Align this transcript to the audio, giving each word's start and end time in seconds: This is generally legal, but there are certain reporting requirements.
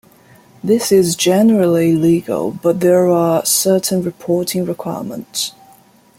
This 0.63 0.91
is 0.91 1.15
generally 1.15 1.93
legal, 1.93 2.49
but 2.63 2.79
there 2.79 3.05
are 3.07 3.45
certain 3.45 4.01
reporting 4.01 4.65
requirements. 4.65 5.51